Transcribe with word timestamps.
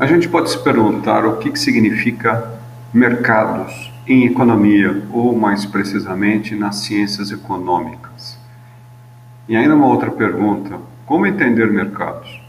A 0.00 0.06
gente 0.06 0.30
pode 0.30 0.48
se 0.48 0.56
perguntar 0.56 1.26
o 1.26 1.36
que, 1.36 1.50
que 1.50 1.58
significa 1.58 2.58
mercados 2.90 3.92
em 4.06 4.24
economia, 4.24 5.02
ou 5.12 5.36
mais 5.36 5.66
precisamente 5.66 6.54
nas 6.54 6.76
ciências 6.76 7.30
econômicas. 7.30 8.38
E 9.46 9.54
ainda 9.54 9.74
uma 9.74 9.88
outra 9.88 10.10
pergunta: 10.10 10.78
como 11.04 11.26
entender 11.26 11.70
mercados? 11.70 12.40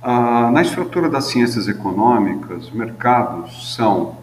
Ah, 0.00 0.52
na 0.52 0.62
estrutura 0.62 1.08
das 1.08 1.24
ciências 1.24 1.66
econômicas, 1.66 2.70
mercados 2.70 3.74
são 3.74 4.16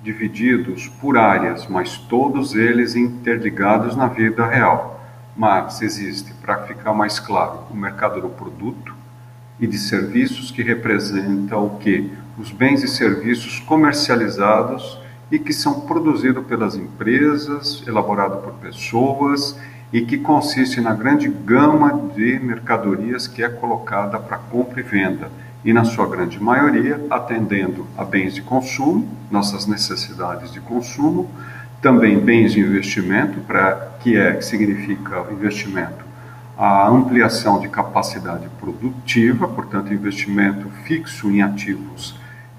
divididos 0.00 0.86
por 1.00 1.18
áreas, 1.18 1.66
mas 1.66 1.98
todos 1.98 2.54
eles 2.54 2.94
interligados 2.94 3.96
na 3.96 4.06
vida 4.06 4.46
real. 4.46 5.00
Mas 5.36 5.82
existe, 5.82 6.32
para 6.34 6.58
ficar 6.58 6.92
mais 6.92 7.18
claro, 7.18 7.64
o 7.72 7.76
mercado 7.76 8.20
do 8.20 8.28
produto, 8.28 8.97
e 9.60 9.66
de 9.66 9.78
serviços 9.78 10.50
que 10.50 10.62
representa 10.62 11.56
o 11.56 11.78
que? 11.78 12.10
Os 12.38 12.50
bens 12.50 12.82
e 12.82 12.88
serviços 12.88 13.60
comercializados 13.60 14.98
e 15.30 15.38
que 15.38 15.52
são 15.52 15.80
produzidos 15.80 16.46
pelas 16.46 16.76
empresas, 16.76 17.82
elaborados 17.86 18.40
por 18.42 18.52
pessoas 18.54 19.58
e 19.92 20.02
que 20.02 20.18
consiste 20.18 20.80
na 20.80 20.94
grande 20.94 21.28
gama 21.28 22.10
de 22.14 22.38
mercadorias 22.38 23.26
que 23.26 23.42
é 23.42 23.48
colocada 23.48 24.18
para 24.18 24.38
compra 24.38 24.80
e 24.80 24.82
venda 24.82 25.30
e 25.64 25.72
na 25.72 25.84
sua 25.84 26.06
grande 26.06 26.40
maioria 26.40 27.04
atendendo 27.10 27.86
a 27.96 28.04
bens 28.04 28.34
de 28.34 28.42
consumo, 28.42 29.08
nossas 29.30 29.66
necessidades 29.66 30.52
de 30.52 30.60
consumo, 30.60 31.28
também 31.82 32.18
bens 32.18 32.52
de 32.52 32.60
investimento, 32.60 33.40
para 33.40 33.96
que 34.00 34.16
é 34.16 34.32
que 34.32 34.44
significa 34.44 35.26
investimento 35.30 36.07
a 36.58 36.88
ampliação 36.88 37.60
de 37.60 37.68
capacidade 37.68 38.48
produtiva, 38.60 39.46
portanto, 39.46 39.94
investimento 39.94 40.68
fixo 40.82 41.30
em 41.30 41.40
ativos 41.40 42.18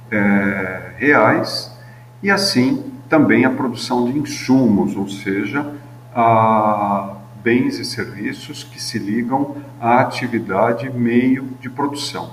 é, 0.09 0.93
reais, 0.95 1.77
e 2.23 2.31
assim 2.31 2.93
também 3.09 3.43
a 3.43 3.49
produção 3.49 4.05
de 4.05 4.17
insumos, 4.17 4.95
ou 4.95 5.09
seja, 5.09 5.73
a 6.15 7.17
bens 7.43 7.77
e 7.77 7.83
serviços 7.83 8.63
que 8.63 8.81
se 8.81 8.97
ligam 8.97 9.57
à 9.81 9.99
atividade 9.99 10.89
meio 10.89 11.49
de 11.59 11.69
produção. 11.69 12.31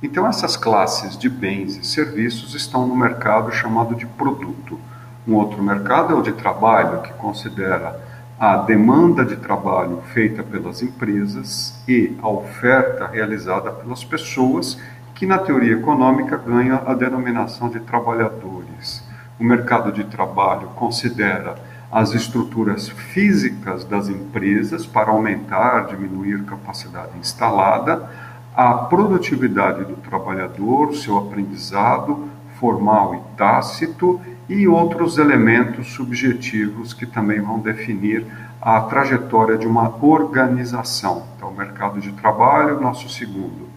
Então, 0.00 0.24
essas 0.24 0.56
classes 0.56 1.18
de 1.18 1.28
bens 1.28 1.76
e 1.76 1.84
serviços 1.84 2.54
estão 2.54 2.86
no 2.86 2.96
mercado 2.96 3.50
chamado 3.50 3.96
de 3.96 4.06
produto. 4.06 4.78
Um 5.26 5.34
outro 5.34 5.60
mercado 5.62 6.12
é 6.12 6.16
o 6.16 6.22
de 6.22 6.32
trabalho, 6.32 7.02
que 7.02 7.12
considera 7.14 8.00
a 8.38 8.58
demanda 8.58 9.24
de 9.24 9.34
trabalho 9.34 10.00
feita 10.12 10.44
pelas 10.44 10.80
empresas 10.80 11.74
e 11.88 12.16
a 12.22 12.28
oferta 12.28 13.08
realizada 13.08 13.72
pelas 13.72 14.04
pessoas, 14.04 14.78
que 15.12 15.26
na 15.26 15.38
teoria 15.38 15.74
econômica 15.74 16.36
ganha 16.36 16.80
a 16.86 16.94
denominação 16.94 17.68
de 17.68 17.80
trabalhadores. 17.80 19.04
O 19.40 19.44
mercado 19.44 19.90
de 19.90 20.04
trabalho 20.04 20.68
considera 20.76 21.56
as 21.90 22.14
estruturas 22.14 22.88
físicas 22.88 23.84
das 23.84 24.08
empresas 24.08 24.86
para 24.86 25.10
aumentar, 25.10 25.86
diminuir 25.86 26.44
capacidade 26.44 27.18
instalada, 27.18 28.08
a 28.54 28.72
produtividade 28.74 29.84
do 29.84 29.96
trabalhador, 29.96 30.94
seu 30.94 31.18
aprendizado 31.18 32.28
formal 32.58 33.14
e 33.14 33.36
tácito 33.36 34.20
e 34.48 34.66
outros 34.66 35.18
elementos 35.18 35.92
subjetivos 35.92 36.94
que 36.94 37.06
também 37.06 37.40
vão 37.40 37.58
definir 37.58 38.26
a 38.60 38.80
trajetória 38.80 39.56
de 39.56 39.66
uma 39.66 40.04
organização. 40.04 41.24
Então, 41.36 41.50
o 41.50 41.56
mercado 41.56 42.00
de 42.00 42.12
trabalho, 42.12 42.80
nosso 42.80 43.08
segundo. 43.08 43.68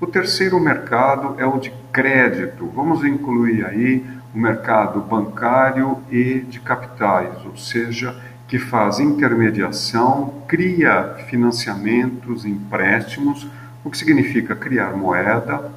O 0.00 0.06
terceiro 0.06 0.58
mercado 0.58 1.34
é 1.38 1.44
o 1.44 1.58
de 1.58 1.72
crédito. 1.92 2.66
Vamos 2.74 3.04
incluir 3.04 3.66
aí 3.66 4.06
o 4.34 4.38
mercado 4.38 5.00
bancário 5.00 5.98
e 6.10 6.40
de 6.40 6.60
capitais, 6.60 7.44
ou 7.44 7.56
seja, 7.56 8.16
que 8.48 8.58
faz 8.58 8.98
intermediação, 8.98 10.42
cria 10.48 11.16
financiamentos, 11.28 12.44
empréstimos, 12.44 13.46
o 13.84 13.90
que 13.90 13.98
significa 13.98 14.56
criar 14.56 14.96
moeda 14.96 15.70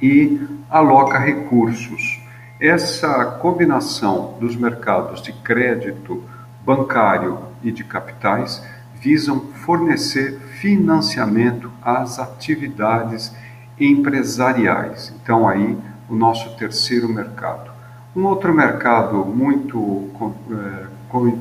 e 0.00 0.40
aloca 0.70 1.18
recursos 1.18 2.20
essa 2.60 3.24
combinação 3.38 4.34
dos 4.40 4.56
mercados 4.56 5.20
de 5.20 5.32
crédito 5.32 6.22
bancário 6.64 7.38
e 7.62 7.70
de 7.70 7.84
capitais 7.84 8.62
visam 8.94 9.40
fornecer 9.64 10.38
financiamento 10.60 11.70
às 11.82 12.18
atividades 12.18 13.34
empresariais. 13.78 15.12
Então 15.22 15.46
aí 15.46 15.76
o 16.08 16.14
nosso 16.14 16.56
terceiro 16.56 17.08
mercado. 17.08 17.70
Um 18.14 18.24
outro 18.24 18.54
mercado 18.54 19.24
muito 19.26 20.10
é, 20.50 20.86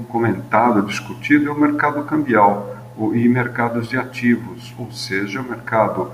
comentado, 0.09 0.81
discutido 0.81 1.49
é 1.49 1.51
o 1.51 1.57
mercado 1.57 2.03
cambial 2.03 2.75
e 3.13 3.27
mercados 3.29 3.87
de 3.87 3.97
ativos, 3.97 4.75
ou 4.77 4.91
seja, 4.91 5.41
o 5.41 5.49
mercado 5.49 6.11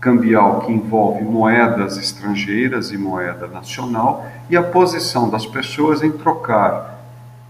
cambial 0.00 0.60
que 0.60 0.72
envolve 0.72 1.22
moedas 1.24 1.96
estrangeiras 1.96 2.92
e 2.92 2.98
moeda 2.98 3.46
nacional 3.46 4.26
e 4.48 4.56
a 4.56 4.62
posição 4.62 5.28
das 5.28 5.46
pessoas 5.46 6.02
em 6.02 6.12
trocar 6.12 6.96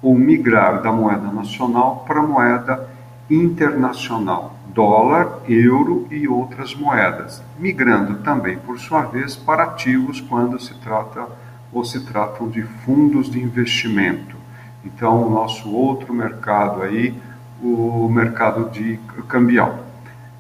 ou 0.01 0.15
migrar 0.15 0.83
da 0.83 0.93
moeda 0.93 1.31
nacional 1.33 2.05
para 2.06 2.23
moeda 2.23 2.89
internacional, 3.29 4.55
dólar, 4.69 5.41
euro 5.49 6.06
e 6.11 6.29
outras 6.29 6.75
moedas, 6.75 7.43
migrando 7.59 8.19
também, 8.19 8.56
por 8.59 8.79
sua 8.79 9.03
vez, 9.03 9.35
para 9.35 9.65
ativos 9.65 10.21
quando 10.21 10.61
se 10.61 10.75
trata 10.75 11.27
ou 11.73 11.85
se 11.85 12.05
tratam 12.06 12.49
de 12.49 12.62
fundos 12.62 13.29
de 13.29 13.41
investimento. 13.41 14.37
Então, 14.85 15.27
o 15.27 15.31
nosso 15.31 15.69
outro 15.73 16.15
mercado 16.15 16.83
aí, 16.83 17.12
o 17.61 18.09
mercado 18.09 18.71
de 18.71 19.01
cambial. 19.29 19.86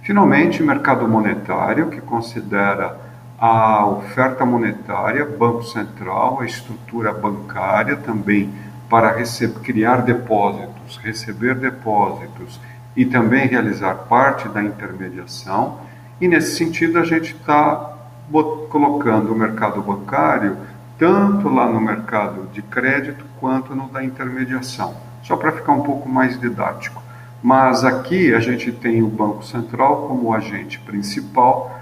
Finalmente, 0.06 0.62
mercado 0.62 1.08
monetário, 1.08 1.90
que 1.90 2.00
considera 2.00 2.96
a 3.36 3.84
oferta 3.86 4.46
monetária, 4.46 5.26
Banco 5.26 5.64
Central, 5.64 6.38
a 6.40 6.46
estrutura 6.46 7.12
bancária 7.12 7.96
também 7.96 8.48
para 8.88 9.10
receber, 9.10 9.58
criar 9.62 10.02
depósitos, 10.02 10.96
receber 11.02 11.56
depósitos 11.56 12.60
e 12.96 13.04
também 13.04 13.48
realizar 13.48 13.96
parte 14.08 14.48
da 14.48 14.62
intermediação. 14.62 15.80
E 16.20 16.28
nesse 16.28 16.54
sentido, 16.54 17.00
a 17.00 17.04
gente 17.04 17.34
está 17.34 17.96
colocando 18.70 19.32
o 19.32 19.36
mercado 19.36 19.82
bancário 19.82 20.56
tanto 20.96 21.48
lá 21.48 21.66
no 21.66 21.80
mercado 21.80 22.48
de 22.52 22.62
crédito 22.62 23.24
quanto 23.40 23.74
no 23.74 23.88
da 23.88 24.04
intermediação, 24.04 24.94
só 25.24 25.36
para 25.36 25.50
ficar 25.50 25.72
um 25.72 25.82
pouco 25.82 26.08
mais 26.08 26.38
didático. 26.40 26.95
Mas 27.46 27.84
aqui 27.84 28.34
a 28.34 28.40
gente 28.40 28.72
tem 28.72 29.04
o 29.04 29.06
Banco 29.06 29.44
Central 29.44 30.08
como 30.08 30.34
agente 30.34 30.80
principal, 30.80 31.78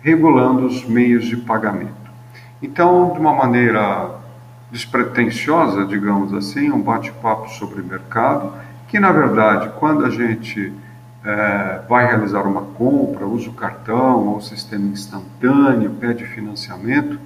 regulando 0.00 0.66
os 0.66 0.84
meios 0.84 1.26
de 1.26 1.36
pagamento. 1.36 2.10
Então, 2.60 3.12
de 3.12 3.20
uma 3.20 3.32
maneira 3.32 4.10
despretensiosa, 4.68 5.86
digamos 5.86 6.34
assim, 6.34 6.72
um 6.72 6.82
bate-papo 6.82 7.48
sobre 7.50 7.82
mercado, 7.82 8.52
que 8.88 8.98
na 8.98 9.12
verdade, 9.12 9.70
quando 9.78 10.04
a 10.04 10.10
gente 10.10 10.72
é, 11.24 11.82
vai 11.88 12.04
realizar 12.04 12.42
uma 12.42 12.62
compra, 12.62 13.24
usa 13.28 13.48
o 13.48 13.52
cartão 13.52 14.26
ou 14.26 14.40
sistema 14.40 14.88
instantâneo, 14.88 15.90
pede 16.00 16.24
financiamento, 16.24 17.16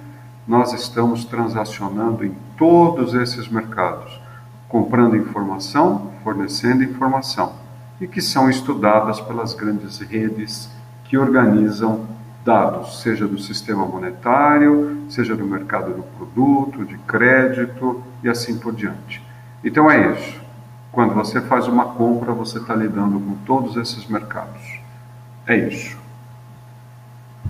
nós 0.47 0.71
estamos 0.71 1.25
transacionando 1.25 2.23
em 2.23 2.35
todos 2.55 3.15
esses 3.15 3.47
mercados, 3.47 4.21
comprando 4.69 5.17
informação, 5.17 6.11
fornecendo 6.23 6.83
informação 6.83 7.59
e 8.01 8.07
que 8.07 8.19
são 8.19 8.49
estudadas 8.49 9.21
pelas 9.21 9.53
grandes 9.53 9.99
redes 9.99 10.67
que 11.05 11.17
organizam 11.17 12.07
dados, 12.43 13.01
seja 13.01 13.27
do 13.27 13.37
sistema 13.37 13.85
monetário, 13.85 15.05
seja 15.07 15.35
do 15.35 15.45
mercado 15.45 15.93
do 15.93 16.01
produto, 16.01 16.83
de 16.83 16.97
crédito 16.97 18.01
e 18.23 18.29
assim 18.29 18.57
por 18.57 18.73
diante. 18.73 19.21
Então 19.63 19.89
é 19.89 20.13
isso. 20.13 20.41
Quando 20.91 21.13
você 21.13 21.39
faz 21.41 21.67
uma 21.67 21.85
compra, 21.85 22.33
você 22.33 22.57
está 22.57 22.73
lidando 22.73 23.19
com 23.19 23.35
todos 23.45 23.77
esses 23.77 24.07
mercados. 24.07 24.79
É 25.45 25.55
isso. 25.55 26.00